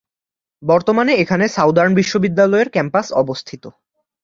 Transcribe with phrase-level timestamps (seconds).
[0.63, 3.63] বর্তমানে এখানে সাউদার্ন বিশ্ববিদ্যালয়ের ক্যাম্পাস অবস্থিত।